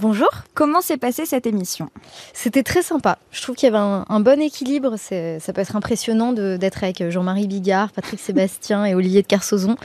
Bonjour. 0.00 0.28
Comment 0.54 0.80
s'est 0.80 0.96
passée 0.96 1.24
cette 1.24 1.46
émission? 1.46 1.88
C'était 2.32 2.64
très 2.64 2.82
sympa. 2.82 3.16
Je 3.30 3.40
trouve 3.40 3.54
qu'il 3.54 3.66
y 3.66 3.72
avait 3.72 3.78
un, 3.78 4.04
un 4.08 4.18
bon 4.20 4.40
équilibre. 4.42 4.94
C'est- 4.98 5.38
Ça 5.38 5.52
peut 5.52 5.60
être 5.60 5.76
impressionnant 5.76 6.32
de- 6.32 6.56
d'être 6.56 6.82
avec 6.82 7.08
Jean-Marie 7.10 7.46
Bigard, 7.46 7.92
Patrick 7.92 8.18
Sébastien 8.20 8.84
et 8.84 8.94
Olivier 8.96 9.22
de 9.22 9.26
Carsozon. 9.28 9.76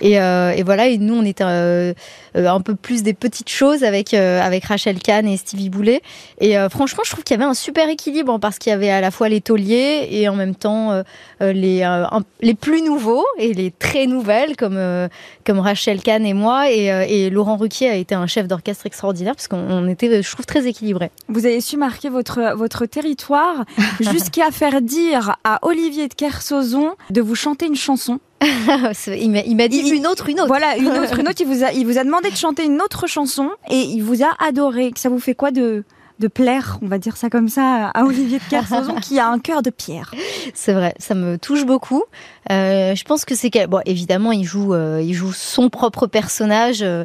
Et, 0.00 0.20
euh, 0.20 0.52
et 0.52 0.62
voilà, 0.62 0.86
et 0.86 0.98
nous, 0.98 1.14
on 1.14 1.24
était 1.24 1.42
euh, 1.44 1.92
euh, 2.36 2.48
un 2.48 2.60
peu 2.60 2.76
plus 2.76 3.02
des 3.02 3.12
petites 3.12 3.48
choses 3.50 3.82
avec, 3.82 4.14
euh, 4.14 4.40
avec 4.40 4.64
Rachel 4.64 5.00
Kahn 5.00 5.26
et 5.26 5.36
Stevie 5.36 5.68
Boulet. 5.68 6.00
Et 6.40 6.56
euh, 6.56 6.68
franchement, 6.68 7.02
je 7.04 7.10
trouve 7.10 7.24
qu'il 7.24 7.36
y 7.36 7.40
avait 7.42 7.50
un 7.50 7.54
super 7.54 7.88
équilibre 7.88 8.32
hein, 8.34 8.38
parce 8.38 8.58
qu'il 8.60 8.70
y 8.70 8.74
avait 8.74 8.90
à 8.90 9.00
la 9.00 9.10
fois 9.10 9.28
les 9.28 9.40
tauliers 9.40 10.06
et 10.12 10.28
en 10.28 10.36
même 10.36 10.54
temps 10.54 10.92
euh, 10.92 11.02
euh, 11.42 11.52
les, 11.52 11.82
euh, 11.82 12.04
un- 12.06 12.22
les 12.40 12.54
plus 12.54 12.82
nouveaux 12.82 13.24
et 13.38 13.52
les 13.52 13.72
très 13.72 14.06
nouvelles 14.06 14.54
comme, 14.56 14.76
euh, 14.76 15.08
comme 15.44 15.58
Rachel 15.58 16.00
Kahn 16.02 16.24
et 16.24 16.34
moi. 16.34 16.70
Et, 16.70 16.92
euh, 16.92 17.04
et 17.06 17.30
Laurent 17.30 17.56
Ruquier 17.56 17.90
a 17.90 17.96
été 17.96 18.14
un 18.14 18.28
chef 18.28 18.46
d'orchestre 18.46 18.86
extraordinaire 18.86 19.34
parce 19.34 19.48
on 19.68 19.88
était, 19.88 20.22
je 20.22 20.30
trouve, 20.32 20.46
très 20.46 20.66
équilibrés. 20.66 21.10
Vous 21.28 21.46
avez 21.46 21.60
su 21.60 21.76
marquer 21.76 22.08
votre, 22.08 22.54
votre 22.56 22.86
territoire 22.86 23.64
jusqu'à 24.00 24.50
faire 24.50 24.80
dire 24.82 25.36
à 25.44 25.58
Olivier 25.62 26.08
de 26.08 26.14
Kersauzon 26.14 26.94
de 27.10 27.20
vous 27.20 27.34
chanter 27.34 27.66
une 27.66 27.76
chanson. 27.76 28.20
Il 28.42 29.30
m'a 29.30 29.40
il 29.40 29.56
m'a 29.56 29.68
dit 29.68 29.82
Il- 29.84 29.94
une 29.94 30.06
autre, 30.06 30.28
une 30.28 30.38
autre. 30.40 30.48
Voilà, 30.48 30.76
une 30.76 30.88
autre, 30.88 31.18
une 31.18 31.28
autre. 31.28 31.40
Il 31.40 31.46
vous, 31.46 31.64
a, 31.64 31.72
il 31.72 31.86
vous 31.86 31.98
a 31.98 32.04
demandé 32.04 32.30
de 32.30 32.36
chanter 32.36 32.64
une 32.66 32.80
autre 32.82 33.06
chanson 33.06 33.50
et 33.70 33.80
il 33.80 34.02
vous 34.02 34.22
a 34.22 34.28
adoré. 34.46 34.92
Ça 34.96 35.08
vous 35.08 35.18
fait 35.18 35.34
quoi 35.34 35.50
de, 35.50 35.84
de 36.18 36.28
plaire, 36.28 36.78
on 36.82 36.86
va 36.86 36.98
dire 36.98 37.16
ça 37.16 37.28
comme 37.28 37.48
ça, 37.48 37.90
à 37.94 38.04
Olivier 38.04 38.38
de 38.38 38.44
Kersauzon 38.48 38.94
qui 38.96 39.18
a 39.18 39.28
un 39.28 39.38
cœur 39.38 39.62
de 39.62 39.70
pierre 39.70 40.12
C'est 40.54 40.72
vrai, 40.72 40.94
ça 40.98 41.14
me 41.14 41.36
touche 41.36 41.66
beaucoup. 41.66 42.04
Euh, 42.50 42.94
je 42.94 43.04
pense 43.04 43.24
que 43.24 43.34
c'est 43.34 43.50
bon, 43.66 43.80
évidemment, 43.86 44.32
il 44.32 44.44
joue, 44.44 44.72
euh, 44.72 45.02
il 45.02 45.14
joue 45.14 45.32
son 45.32 45.68
propre 45.68 46.06
personnage 46.06 46.82
euh, 46.82 47.04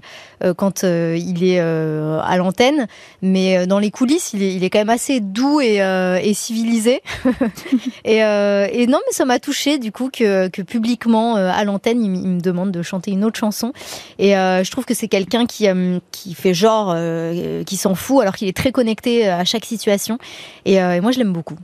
quand 0.55 0.83
il 0.83 1.43
est 1.43 1.59
à 1.59 2.37
l'antenne, 2.37 2.87
mais 3.21 3.67
dans 3.67 3.79
les 3.79 3.91
coulisses, 3.91 4.33
il 4.33 4.43
est, 4.43 4.53
il 4.53 4.63
est 4.63 4.69
quand 4.69 4.79
même 4.79 4.89
assez 4.89 5.19
doux 5.19 5.61
et, 5.61 6.33
civilisé. 6.33 7.01
et, 8.05 8.21
non, 8.87 8.99
mais 9.05 9.13
ça 9.13 9.25
m'a 9.25 9.39
touché 9.39 9.77
du 9.77 9.91
coup 9.91 10.09
que, 10.11 10.47
que 10.47 10.61
publiquement 10.61 11.35
à 11.35 11.63
l'antenne, 11.63 12.03
il, 12.03 12.15
il 12.15 12.27
me 12.27 12.41
demande 12.41 12.71
de 12.71 12.81
chanter 12.81 13.11
une 13.11 13.23
autre 13.23 13.37
chanson. 13.37 13.73
Et 14.19 14.31
je 14.31 14.71
trouve 14.71 14.85
que 14.85 14.93
c'est 14.93 15.07
quelqu'un 15.07 15.45
qui, 15.45 15.67
qui 16.11 16.33
fait 16.33 16.53
genre, 16.53 16.95
qui 17.65 17.77
s'en 17.77 17.95
fout, 17.95 18.21
alors 18.21 18.35
qu'il 18.35 18.47
est 18.47 18.57
très 18.57 18.71
connecté 18.71 19.00
euh, 19.07 19.39
à 19.39 19.45
chaque 19.45 19.65
situation. 19.65 20.17
Et, 20.65 20.81
euh, 20.81 20.95
et 20.95 21.01
moi, 21.01 21.11
je 21.11 21.19
l'aime 21.19 21.33
beaucoup. 21.33 21.55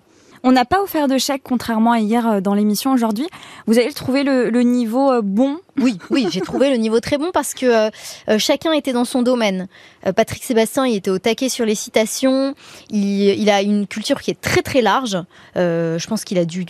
On 0.44 0.52
n'a 0.52 0.66
pas 0.66 0.82
offert 0.82 1.08
de 1.08 1.18
chèque, 1.18 1.42
contrairement 1.44 1.92
à 1.92 2.00
hier 2.00 2.28
euh, 2.28 2.42
dans 2.42 2.54
l'émission 2.54 2.94
aujourd'hui. 2.94 3.28
Vous 3.66 3.78
avez 3.78 3.92
trouvé 3.94 4.24
le, 4.24 4.62
niveau 4.62 5.22
bon 5.22 5.58
Oui, 5.80 6.00
oui, 6.10 6.28
j'ai 6.32 6.42
trouvé 6.42 6.72
le 6.72 6.78
niveau 6.78 7.00
très 7.00 7.20
bon 7.20 7.30
parce 7.32 7.54
que 7.54 7.66
euh, 7.66 7.90
euh, 8.30 8.40
chacun 8.40 8.72
était 8.72 8.94
dans 8.94 9.06
son 9.06 9.22
domaine. 9.22 9.68
Euh, 10.08 10.12
Patrick 10.12 10.44
Sébastien, 10.44 10.88
il 10.88 10.96
était 10.96 11.12
au 11.12 11.20
taquet 11.20 11.50
sur 11.50 11.66
les 11.66 11.76
citations. 11.76 12.56
Il, 12.90 13.50
a 13.50 13.62
une 13.62 13.86
culture 13.86 14.20
qui 14.20 14.32
est 14.32 14.42
très 14.42 14.62
très 14.62 14.82
large. 14.82 15.18
Je 15.56 16.08
pense 16.08 16.24
qu'il 16.24 16.38
a 16.38 16.46
dû 16.46 16.66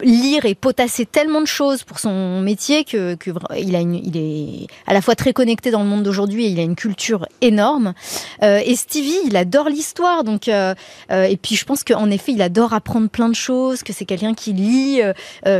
lire 0.00 0.44
et 0.44 0.54
potasser 0.54 1.06
tellement 1.06 1.40
de 1.40 1.46
choses 1.46 1.82
pour 1.82 1.98
son 1.98 2.40
métier 2.40 2.84
que, 2.84 3.16
il 3.56 4.16
est 4.16 4.66
à 4.86 4.94
la 4.94 5.00
fois 5.00 5.14
très 5.14 5.32
connecté 5.32 5.70
dans 5.70 5.82
le 5.82 5.88
monde 5.88 6.02
d'aujourd'hui 6.02 6.46
et 6.46 6.48
il 6.48 6.60
a 6.60 6.62
une 6.62 6.76
culture 6.76 7.26
énorme. 7.40 7.94
Et 8.42 8.74
Stevie, 8.76 9.18
il 9.26 9.36
adore 9.36 9.68
l'histoire, 9.68 10.24
donc 10.24 10.48
et 10.48 11.38
puis 11.40 11.56
je 11.56 11.64
pense 11.64 11.84
qu'en 11.84 12.10
effet, 12.10 12.32
il 12.32 12.42
adore 12.42 12.72
apprendre 12.72 13.08
plein 13.08 13.28
de 13.28 13.34
choses, 13.34 13.82
que 13.82 13.92
c'est 13.92 14.04
quelqu'un 14.04 14.34
qui 14.34 14.52
lit, 14.52 15.00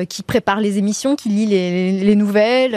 qui 0.08 0.22
prépare 0.22 0.60
les 0.60 0.78
émissions, 0.78 1.16
qui 1.16 1.28
lit 1.28 1.46
les, 1.46 1.92
les 1.92 2.14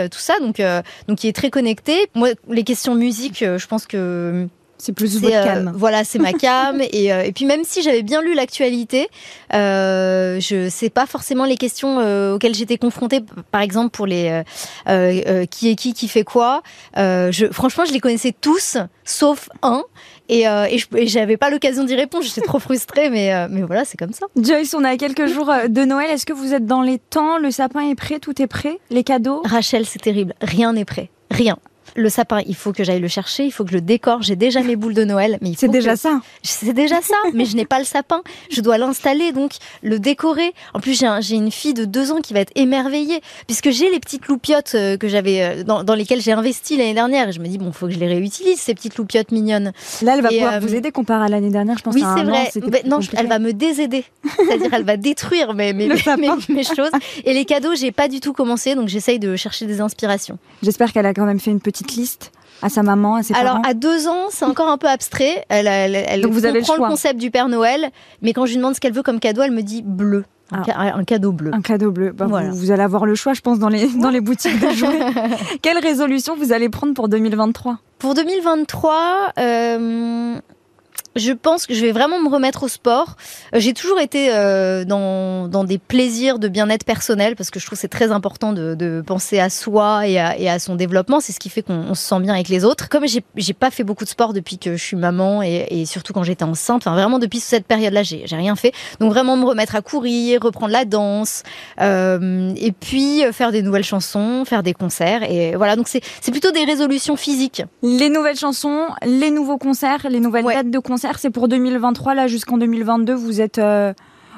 tout 0.10 0.20
ça. 0.20 0.40
Donc, 0.40 0.60
euh, 0.60 0.82
donc 1.08 1.24
il 1.24 1.28
est 1.28 1.36
très 1.36 1.50
connecté. 1.50 2.10
Moi, 2.16 2.30
les 2.50 2.64
questions 2.64 2.96
musique, 2.96 3.42
euh, 3.42 3.58
je 3.58 3.68
pense 3.68 3.86
que 3.86 4.48
C'est 4.82 4.94
plus 4.94 5.14
c'est, 5.14 5.20
votre 5.20 5.36
euh, 5.36 5.44
calme. 5.46 5.72
voilà, 5.76 6.04
c'est 6.04 6.18
ma 6.20 6.34
cam. 6.44 6.82
et, 6.82 7.14
euh, 7.14 7.22
et 7.24 7.32
puis 7.32 7.46
même 7.46 7.62
si 7.64 7.82
j'avais 7.84 8.02
bien 8.02 8.22
lu 8.22 8.34
l'actualité, 8.34 9.08
euh, 9.54 10.40
je 10.40 10.70
sais 10.70 10.90
pas 10.90 11.06
forcément 11.06 11.46
les 11.46 11.58
questions 11.58 12.00
euh, 12.00 12.36
auxquelles 12.36 12.56
j'étais 12.56 12.78
confrontée. 12.78 13.22
Par 13.52 13.62
exemple, 13.62 13.92
pour 13.92 14.08
les 14.08 14.30
euh, 14.30 14.44
euh, 14.90 15.22
euh, 15.28 15.46
qui 15.46 15.70
est 15.70 15.76
qui, 15.76 15.94
qui 15.94 16.08
fait 16.08 16.24
quoi. 16.24 16.64
Euh, 16.98 17.32
je, 17.32 17.46
franchement, 17.48 17.86
je 17.86 17.94
les 17.94 18.00
connaissais 18.00 18.34
tous, 18.40 18.78
sauf 19.06 19.50
un. 19.62 19.84
Et, 20.30 20.48
euh, 20.48 20.66
et 20.70 20.78
je- 20.78 20.88
et 20.96 21.08
j'avais 21.08 21.36
pas 21.38 21.50
l'occasion 21.50 21.84
d'y 21.84 21.96
répondre. 21.96 22.24
J'étais 22.24 22.42
trop 22.42 22.60
frustrée, 22.60 23.10
mais 23.10 23.34
euh, 23.34 23.48
mais 23.50 23.62
voilà, 23.64 23.84
c'est 23.86 23.98
comme 23.98 24.14
ça. 24.14 24.26
Joyce, 24.38 24.74
on 24.74 24.84
à 24.84 24.96
quelques 24.98 25.28
jours 25.28 25.50
euh, 25.50 25.68
de 25.68 25.84
Noël. 25.84 26.10
Est-ce 26.10 26.26
que 26.26 26.34
vous 26.34 26.54
êtes 26.54 26.66
dans 26.66 26.82
les 26.82 26.98
temps? 27.00 27.38
Le 27.38 27.52
sapin 27.52 27.82
est 27.90 27.96
prêt? 27.96 28.20
Tout 28.20 28.42
est 28.42 28.48
prêt? 28.48 28.80
Les 28.90 29.04
cadeaux? 29.04 29.42
Rachel, 29.46 29.86
c'est 29.86 30.00
terrible. 30.02 30.34
Rien 30.42 30.74
n'est 30.74 30.86
prêt. 30.86 31.10
Rien. 31.32 31.58
Le 31.96 32.10
sapin, 32.10 32.42
il 32.46 32.56
faut 32.56 32.72
que 32.74 32.84
j'aille 32.84 33.00
le 33.00 33.08
chercher, 33.08 33.46
il 33.46 33.52
faut 33.52 33.64
que 33.64 33.70
je 33.72 33.76
le 33.76 33.82
décore. 33.82 34.22
J'ai 34.22 34.36
déjà 34.36 34.62
mes 34.62 34.76
boules 34.76 34.94
de 34.94 35.04
Noël, 35.04 35.38
mais 35.42 35.52
C'est 35.58 35.68
déjà 35.68 35.94
que- 35.94 36.00
ça. 36.00 36.22
C'est 36.42 36.74
déjà 36.74 37.02
ça, 37.02 37.16
mais 37.34 37.46
je 37.46 37.56
n'ai 37.56 37.66
pas 37.66 37.80
le 37.80 37.86
sapin. 37.86 38.22
Je 38.50 38.62
dois 38.62 38.78
l'installer, 38.78 39.32
donc 39.32 39.52
le 39.84 40.00
décorer. 40.00 40.54
En 40.74 40.80
plus, 40.80 40.98
j'ai 40.98 41.06
un- 41.08 41.22
j'ai 41.22 41.36
une 41.36 41.52
fille 41.52 41.74
de 41.74 41.86
deux 41.86 42.12
ans 42.12 42.22
qui 42.22 42.34
va 42.34 42.40
être 42.40 42.52
émerveillée, 42.56 43.22
puisque 43.48 43.70
j'ai 43.72 43.90
les 43.90 44.00
petites 44.00 44.28
loupiottes 44.28 44.74
euh, 44.76 44.98
que 44.98 45.08
j'avais 45.08 45.42
euh, 45.42 45.64
dans, 45.64 45.84
dans 45.84 45.96
lesquelles 45.96 46.22
j'ai 46.22 46.32
investi 46.32 46.78
l'année 46.78 46.94
dernière. 46.94 47.30
Et 47.30 47.32
je 47.32 47.40
me 47.40 47.48
dis, 47.48 47.58
bon, 47.58 47.72
faut 47.72 47.88
que 47.88 47.94
je 47.94 48.00
les 48.00 48.08
réutilise, 48.08 48.60
ces 48.60 48.74
petites 48.74 48.98
loupiottes 48.98 49.32
mignonnes. 49.32 49.72
Là, 50.02 50.16
elle 50.16 50.22
va 50.22 50.30
Et, 50.32 50.36
pouvoir 50.36 50.54
euh, 50.56 50.60
vous 50.60 50.74
aider 50.76 50.92
comparé 50.92 51.26
à 51.26 51.30
l'année 51.30 51.50
dernière. 51.50 51.78
Je 51.78 51.84
pense 51.84 51.94
Oui, 51.96 52.02
c'est 52.02 52.22
an, 52.22 52.24
vrai. 52.26 52.82
non, 52.86 53.00
elle 53.18 53.28
va 53.28 53.40
me 53.40 53.54
désaider. 53.54 54.06
C'est-à-dire, 54.38 54.74
elle 54.74 54.84
va 54.86 54.98
détruire 54.98 55.54
mes, 55.54 55.74
mes- 55.74 55.88
mes 55.88 56.64
choses. 56.64 56.92
Et 57.26 57.34
les 57.34 57.46
cadeaux, 57.46 57.76
j'ai 57.76 57.92
pas 57.92 58.08
du 58.08 58.20
tout 58.20 58.34
commencé, 58.34 58.76
donc 58.76 58.88
j'essaye 58.88 59.20
de 59.20 59.36
chercher 59.36 59.66
des 59.66 59.82
inspirations. 59.82 60.38
J'espère 60.64 60.94
qu'elle 60.94 61.06
a 61.06 61.14
quand 61.14 61.26
même 61.26 61.40
fait 61.40 61.52
une 61.52 61.60
petite 61.60 61.81
liste 61.88 62.32
à 62.62 62.70
sa 62.70 62.84
maman, 62.84 63.16
à 63.16 63.24
ses 63.24 63.34
Alors, 63.34 63.54
parents. 63.56 63.64
à 63.64 63.74
deux 63.74 64.08
ans, 64.08 64.28
c'est 64.30 64.46
encore 64.46 64.70
un 64.70 64.78
peu 64.78 64.88
abstrait. 64.88 65.46
Elle, 65.50 65.66
elle, 65.68 65.96
elle 65.96 66.22
Donc, 66.22 66.32
vous 66.34 66.46
avez 66.46 66.60
le 66.60 66.66
comprend 66.66 66.76
choix. 66.76 66.90
concept 66.90 67.20
du 67.20 67.32
Père 67.32 67.48
Noël, 67.50 67.90
mais 68.22 68.34
quand 68.34 68.46
je 68.46 68.52
lui 68.52 68.58
demande 68.58 68.76
ce 68.76 68.80
qu'elle 68.80 68.94
veut 68.94 69.02
comme 69.04 69.20
cadeau, 69.20 69.42
elle 69.42 69.52
me 69.52 69.64
dit 69.64 69.82
bleu. 69.82 70.26
Un, 70.52 70.64
Ah. 70.68 70.96
un 70.98 71.04
cadeau 71.06 71.32
bleu. 71.32 71.50
Un 71.54 71.62
cadeau 71.62 71.92
bleu. 71.92 72.12
Bah, 72.12 72.26
Voilà. 72.28 72.50
vous, 72.50 72.58
vous 72.58 72.72
allez 72.72 72.84
avoir 72.84 73.06
le 73.06 73.16
choix, 73.16 73.34
je 73.34 73.40
pense, 73.42 73.58
dans 73.58 73.70
les, 73.70 73.88
dans 73.88 74.10
les 74.10 74.20
boutiques 74.22 74.60
de 74.60 74.70
jouets. 74.72 75.00
Quelle 75.64 75.78
résolution 75.80 76.36
vous 76.36 76.52
allez 76.54 76.68
prendre 76.70 76.94
pour 76.94 77.08
2023 77.10 77.78
Pour 78.00 78.14
2023, 78.14 79.32
euh, 79.40 80.36
je 81.16 81.32
pense 81.34 81.66
que 81.68 81.74
je 81.74 81.82
vais 81.82 81.92
vraiment 81.92 82.20
me 82.20 82.30
remettre 82.30 82.64
au 82.64 82.68
sport. 82.68 83.16
Euh, 83.54 83.60
J'ai 83.60 83.74
toujours 83.74 84.00
été 84.00 84.30
euh, 84.34 84.86
dans, 84.86 85.48
dans 85.48 85.64
des 85.64 85.78
plaisirs 85.78 86.40
de 86.40 86.48
bien-être 86.48 86.86
personnel 86.86 87.36
parce 87.36 87.50
que 87.50 87.60
je 87.60 87.66
trouve 87.66 87.78
c'est 87.78 87.88
très 87.88 88.12
important 88.12 88.54
de, 88.54 88.76
de 88.76 89.04
penser 89.06 89.40
à 89.40 89.50
soi 89.50 90.08
et 90.08 90.20
à, 90.20 90.38
et 90.38 90.50
à 90.50 90.60
son 90.60 90.76
développement. 90.76 91.20
C'est 91.20 91.34
ce 91.34 91.40
qui 91.40 91.50
fait 91.50 91.62
qu'on 91.64 91.74
on 91.90 91.96
se 91.96 92.04
sent 92.04 92.20
bien 92.22 92.34
avec 92.34 92.48
les 92.50 92.64
autres. 92.64 92.88
Comme 92.90 93.06
j'ai 93.08 93.54
pas 93.54 93.72
fait 93.72 93.84
beaucoup 93.84 94.04
de 94.06 94.10
sport 94.10 94.34
depuis 94.34 94.58
que 94.58 94.76
je 94.78 94.84
suis 94.84 94.96
maman 94.98 95.42
et, 95.44 95.68
et 95.70 95.86
surtout 95.86 96.14
quand 96.14 96.24
j'étais 96.24 96.44
enceinte, 96.44 96.84
enfin 96.84 96.94
vraiment 96.94 97.20
depuis 97.20 97.40
cette 97.40 97.66
période-là, 97.66 98.04
j'ai 98.04 98.24
rien 98.32 98.56
fait. 98.56 98.72
Donc 99.00 99.12
vraiment 99.12 99.36
me 99.38 99.46
remettre 99.46 99.76
à 99.76 99.82
courir, 99.82 100.42
reprendre 100.42 100.72
la 100.72 100.86
danse, 100.86 101.44
euh, 101.80 102.54
et 102.56 102.72
puis 102.72 103.24
euh, 103.26 103.32
faire 103.32 103.52
des 103.52 103.62
nouvelles 103.62 103.84
chansons, 103.84 104.46
faire 104.46 104.64
des 104.64 104.74
concerts. 104.74 105.24
Et 105.30 105.56
voilà, 105.56 105.76
donc 105.76 105.88
c'est 105.88 106.02
c'est 106.22 106.32
plutôt 106.32 106.52
des 106.52 106.64
résolutions 106.64 107.16
physiques. 107.16 107.64
Les 107.82 108.10
nouvelles 108.10 108.38
chansons, 108.38 108.86
les 109.06 109.32
nouveaux 109.32 109.58
concerts, 109.58 110.08
les 110.10 110.20
nouvelles 110.20 110.46
Ouais. 110.46 110.56
dates 110.56 110.72
de 110.72 110.80
concerts, 110.80 111.01
c'est 111.20 111.30
pour 111.30 111.48
2023. 111.48 112.14
Là, 112.16 112.28
jusqu'en 112.28 112.58
2022, 112.58 113.14
vous 113.14 113.42
êtes, 113.42 113.58
euh, 113.60 113.94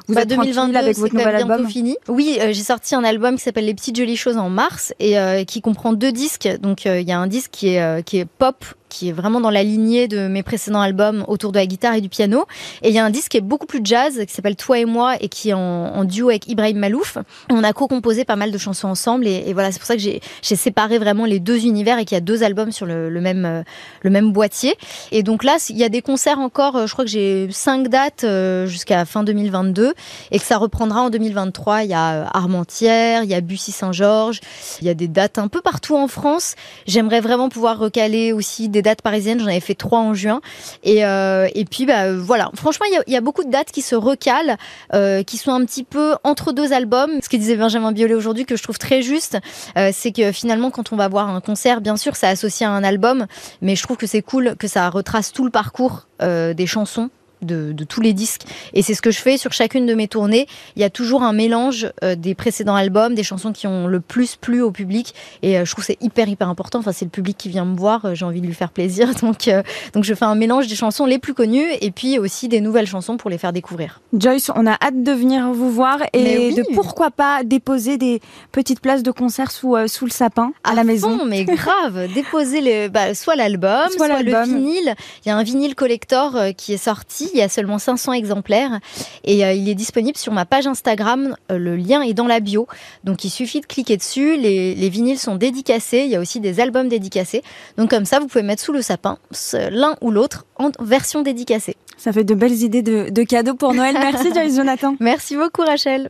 vous 0.08 0.16
Bah, 0.16 0.22
êtes 0.22 0.30
tranquille 0.30 0.54
2022 0.54 0.78
avec 0.78 0.98
votre 0.98 1.14
nouvel 1.16 1.36
album. 1.36 1.68
fini. 1.68 1.96
Oui, 2.08 2.38
euh, 2.42 2.48
j'ai 2.54 2.64
sorti 2.64 2.96
un 2.96 3.04
album 3.04 3.36
qui 3.38 3.44
s'appelle 3.44 3.66
Les 3.66 3.74
petites 3.74 3.96
jolies 3.96 4.18
choses 4.18 4.38
en 4.38 4.50
mars 4.50 4.94
et 5.00 5.18
euh, 5.18 5.44
qui 5.44 5.62
comprend 5.62 5.94
deux 5.94 6.12
disques. 6.12 6.50
Donc 6.62 6.86
euh, 6.86 7.00
il 7.00 7.08
y 7.08 7.12
a 7.12 7.20
un 7.20 7.28
disque 7.28 7.52
qui 7.52 7.70
est 7.70 8.04
qui 8.06 8.18
est 8.18 8.26
pop 8.26 8.64
qui 8.94 9.10
est 9.10 9.12
vraiment 9.12 9.42
dans 9.42 9.50
la 9.50 9.64
lignée 9.64 10.08
de 10.08 10.28
mes 10.28 10.44
précédents 10.44 10.80
albums 10.80 11.26
autour 11.28 11.52
de 11.52 11.58
la 11.58 11.66
guitare 11.66 11.96
et 11.96 12.02
du 12.02 12.10
piano. 12.10 12.46
Et 12.84 12.90
il 12.90 12.94
y 12.94 13.00
a 13.00 13.04
un 13.04 13.10
disque 13.10 13.32
qui 13.32 13.38
est 13.38 13.42
beaucoup 13.42 13.66
plus 13.66 13.82
jazz, 13.84 14.24
qui 14.26 14.34
s'appelle 14.34 14.56
Toi 14.56 14.80
et 14.80 14.86
moi, 14.86 15.16
et 15.20 15.30
qui 15.30 15.50
est 15.50 15.54
en, 15.54 16.04
duo 16.04 16.30
avec 16.30 16.48
Ibrahim 16.48 16.78
Malouf. 16.78 17.18
On 17.50 17.64
a 17.64 17.74
co-composé 17.74 18.24
pas 18.24 18.36
mal 18.36 18.52
de 18.52 18.58
chansons 18.58 18.90
ensemble, 18.90 19.26
et, 19.28 19.52
voilà, 19.54 19.72
c'est 19.72 19.80
pour 19.80 19.88
ça 19.88 19.96
que 19.96 20.02
j'ai 20.02 20.22
séparé 20.42 21.00
vraiment 21.00 21.26
les 21.26 21.40
deux 21.40 21.66
univers 21.66 21.98
et 21.98 22.06
qu'il 22.06 22.16
y 22.16 22.18
a 22.18 22.22
deux 22.22 22.44
albums 22.44 22.72
sur 22.72 22.86
le, 22.86 22.94
euh, 22.94 23.64
même 24.04 24.32
boîtier. 24.32 24.76
Et 25.12 25.24
donc 25.24 25.44
là, 25.44 25.58
il 25.70 25.78
y 25.78 25.84
a 25.84 25.90
des 25.90 26.02
concerts 26.02 26.40
encore. 26.40 26.76
euh, 26.76 26.88
Je 26.88 26.94
crois 26.94 27.06
que 27.06 27.12
j'ai 27.12 27.48
cinq 27.52 27.88
dates 27.88 28.24
euh, 28.24 28.68
jusqu'à 28.68 29.06
fin 29.06 29.24
2022, 29.24 29.94
et 30.30 30.40
que 30.40 30.46
ça 30.46 30.58
reprendra 30.58 31.02
en 31.02 31.10
2023. 31.10 31.84
Il 31.84 31.90
y 31.90 31.94
a 31.96 32.30
Armentières, 32.32 33.24
il 33.24 33.30
y 33.32 33.34
a 33.34 33.42
Bussy-Saint-Georges, 33.42 34.40
il 34.82 34.88
y 34.88 34.90
a 34.90 34.94
des 34.94 35.08
dates 35.08 35.40
un 35.40 35.48
peu 35.48 35.62
partout 35.62 35.96
en 35.96 36.08
France. 36.08 36.54
J'aimerais 36.86 37.22
vraiment 37.22 37.50
pouvoir 37.50 37.80
recaler 37.80 38.34
aussi 38.34 38.70
des 38.70 38.83
dates 38.84 39.02
parisiennes. 39.02 39.40
J'en 39.40 39.48
avais 39.48 39.60
fait 39.60 39.76
trois 39.76 40.00
en 40.00 40.14
juin. 40.14 40.42
Et, 40.84 41.06
euh, 41.06 41.48
et 41.56 41.66
puis, 41.66 41.86
bah, 41.86 42.14
voilà. 42.14 42.52
Franchement, 42.56 42.86
il 43.08 43.14
y 43.14 43.18
a, 43.18 43.22
beaucoup 43.22 43.44
de 43.44 43.50
dates 43.50 43.72
qui 43.72 43.82
se 43.82 43.96
recalent, 43.96 44.58
euh, 44.94 45.24
qui 45.24 45.38
sont 45.38 45.52
un 45.52 45.66
petit 45.66 45.84
peu 45.84 46.16
entre 46.24 46.52
deux 46.52 46.74
albums. 46.74 47.20
Ce 47.24 47.30
que 47.30 47.38
disait 47.38 47.56
Benjamin 47.56 47.92
Biolay 47.92 48.14
aujourd'hui, 48.14 48.46
que 48.46 48.56
je 48.56 48.64
trouve 48.64 48.78
très 48.78 49.02
juste, 49.02 49.38
euh, 49.78 49.92
c'est 49.94 50.12
que 50.12 50.32
finalement, 50.32 50.72
quand 50.72 50.92
on 50.92 50.96
va 50.96 51.08
voir 51.08 51.30
un 51.30 51.42
concert, 51.42 51.82
bien 51.82 51.98
sûr, 51.98 52.16
ça 52.16 52.30
associe 52.30 52.70
à 52.70 52.74
un 52.74 52.84
album, 52.84 53.26
mais 53.62 53.76
je 53.76 53.84
trouve 53.84 53.98
que 53.98 54.08
c'est 54.08 54.22
cool 54.22 54.56
que 54.58 54.68
ça 54.68 54.90
retrace 54.90 55.32
tout 55.32 55.46
le 55.46 55.52
parcours 55.52 56.08
des 56.22 56.68
chansons 56.68 57.10
de, 57.44 57.72
de 57.72 57.84
tous 57.84 58.02
les 58.02 58.14
disques. 58.14 58.44
Et 58.74 58.82
c'est 58.82 58.94
ce 58.94 59.02
que 59.02 59.12
je 59.12 59.20
fais 59.20 59.38
sur 59.38 59.52
chacune 59.54 59.86
de 59.86 59.94
mes 59.94 60.08
tournées. 60.08 60.48
Il 60.76 60.82
y 60.82 60.86
a 60.86 60.90
toujours 60.90 61.24
un 61.24 61.34
mélange 61.34 61.88
euh, 62.04 62.16
des 62.16 62.36
précédents 62.36 62.76
albums, 62.76 63.16
des 63.16 63.24
chansons 63.24 63.52
qui 63.54 63.68
ont 63.68 63.88
le 63.88 64.00
plus 64.00 64.36
plu 64.36 64.62
au 64.62 64.72
public. 64.72 65.14
Et 65.42 65.58
euh, 65.58 65.66
je 65.66 65.72
trouve 65.72 65.84
c'est 65.84 65.98
hyper, 66.02 66.28
hyper 66.28 66.50
important. 66.50 66.80
Enfin, 66.80 66.92
c'est 66.92 67.06
le 67.06 67.12
public 67.12 67.38
qui 67.38 67.50
vient 67.50 67.66
me 67.66 67.76
voir. 67.78 68.06
euh, 68.06 68.16
J'ai 68.16 68.26
envie 68.26 68.42
de 68.42 68.48
lui 68.48 68.54
faire 68.54 68.72
plaisir. 68.72 69.10
Donc, 69.22 69.50
donc 69.94 70.04
je 70.04 70.14
fais 70.14 70.26
un 70.26 70.36
mélange 70.36 70.68
des 70.68 70.76
chansons 70.76 71.06
les 71.06 71.18
plus 71.18 71.34
connues 71.34 71.68
et 71.82 71.92
puis 71.92 72.20
aussi 72.20 72.48
des 72.50 72.60
nouvelles 72.62 72.88
chansons 72.88 73.16
pour 73.18 73.30
les 73.30 73.38
faire 73.38 73.54
découvrir. 73.54 74.02
Joyce, 74.14 74.52
on 74.56 74.66
a 74.68 74.74
hâte 74.74 75.02
de 75.04 75.12
venir 75.12 75.52
vous 75.54 75.72
voir 75.72 76.00
et 76.14 76.50
oui. 76.50 76.56
de 76.56 76.64
pourquoi 76.74 77.10
pas 77.12 77.44
déposer 77.44 77.98
des 77.98 78.22
petites 78.52 78.80
places 78.82 79.04
de 79.04 79.12
concert 79.12 79.52
sous, 79.52 79.76
sous 79.88 80.06
le 80.06 80.12
sapin 80.12 80.52
à, 80.64 80.74
la 80.74 80.84
maison. 80.84 81.20
fond, 81.20 81.26
mais 81.26 81.46
grave, 81.46 82.08
déposer 82.14 82.62
le, 82.62 82.88
bah, 82.90 83.14
soit 83.16 83.36
l'album, 83.36 83.88
Soit 83.96 84.08
soit, 84.08 84.24
le 84.24 84.44
vinyle. 84.44 84.96
Il 85.26 85.30
y 85.30 85.32
a 85.32 85.38
un 85.38 85.44
vinyle 85.44 85.76
collector 85.76 86.38
qui 86.58 86.74
est 86.74 86.78
sorti. 86.78 87.30
Il 87.34 87.40
y 87.40 87.42
a 87.42 87.50
seulement 87.50 87.80
500 87.80 88.14
exemplaires 88.14 88.80
et 89.24 89.46
euh, 89.46 89.54
il 89.54 89.68
est 89.70 89.76
disponible 89.76 90.18
sur 90.18 90.34
ma 90.34 90.46
page 90.46 90.68
Instagram. 90.68 91.36
Euh, 91.52 91.58
le 91.58 91.76
lien 91.76 92.02
est 92.02 92.14
dans 92.14 92.28
la 92.28 92.40
bio, 92.40 92.68
donc 93.04 93.24
il 93.24 93.30
suffit 93.30 93.62
de 93.62 93.66
cliquer 93.66 93.98
dessus. 93.98 94.38
Les, 94.38 94.76
les 94.76 94.90
vinyles 94.90 95.20
sont 95.20 95.36
dédicacés. 95.36 96.04
Il 96.06 96.12
y 96.12 96.16
a 96.16 96.20
aussi 96.20 96.40
des 96.40 96.60
albums 96.60 96.88
dédicacés. 96.88 97.44
Donc 97.78 97.90
comme 97.90 98.06
ça, 98.06 98.20
vous 98.20 98.28
pouvez 98.28 98.44
mettre 98.44 98.62
sous 98.62 98.74
le 98.74 98.82
sapin 98.82 99.18
l'un 99.54 99.96
ou 100.02 100.12
l'autre 100.12 100.46
en 100.58 100.72
version 100.80 101.22
dédicacée. 101.22 101.76
Ça 101.98 102.12
fait 102.12 102.24
de 102.24 102.36
belles 102.36 102.64
idées 102.64 102.82
de, 102.82 103.10
de 103.10 103.24
cadeaux 103.24 103.56
pour 103.56 103.74
Noël. 103.74 103.94
Merci 103.94 104.34
Joyce 104.34 104.56
Jonathan. 104.56 104.96
Merci 105.00 105.36
beaucoup, 105.36 105.62
Rachel. 105.62 106.10